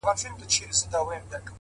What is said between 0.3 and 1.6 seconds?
د لکۍ سي جوړېدلای-